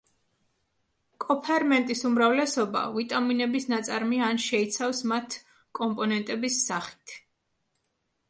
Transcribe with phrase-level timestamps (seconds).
[1.23, 5.37] კოფერმენტის უმრავლესობა ვიტამინების ნაწარმია ან შეიცავს მათ
[5.81, 7.17] კომპონენტების სახით.